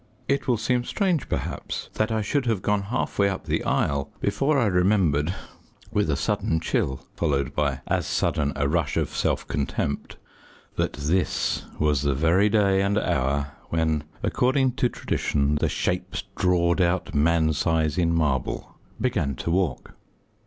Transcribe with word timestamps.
It 0.27 0.47
will 0.47 0.57
seem 0.57 0.83
strange, 0.83 1.29
perhaps, 1.29 1.91
that 1.93 2.11
I 2.11 2.23
should 2.23 2.47
have 2.47 2.63
gone 2.63 2.81
half 2.89 3.19
way 3.19 3.29
up 3.29 3.45
the 3.45 3.63
aisle 3.63 4.11
before 4.19 4.57
I 4.57 4.65
remembered 4.65 5.31
with 5.91 6.09
a 6.09 6.15
sudden 6.15 6.59
chill, 6.59 7.05
followed 7.15 7.53
by 7.53 7.81
as 7.85 8.07
sudden 8.07 8.51
a 8.55 8.67
rush 8.67 8.97
of 8.97 9.09
self 9.09 9.47
contempt 9.47 10.17
that 10.75 10.93
this 10.93 11.65
was 11.77 12.01
the 12.01 12.15
very 12.15 12.49
day 12.49 12.81
and 12.81 12.97
hour 12.97 13.51
when, 13.69 14.03
according 14.23 14.71
to 14.77 14.89
tradition, 14.89 15.53
the 15.57 15.69
"shapes 15.69 16.23
drawed 16.35 16.81
out 16.81 17.13
man 17.13 17.53
size 17.53 17.95
in 17.95 18.11
marble" 18.11 18.79
began 18.99 19.35
to 19.35 19.51
walk. 19.51 19.93